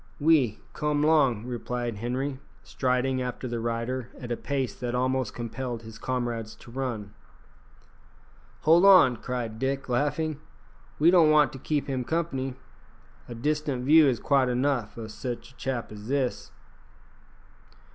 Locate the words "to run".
6.55-7.13